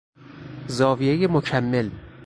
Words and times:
زاویهی 0.67 1.27
مکمل 1.27 1.89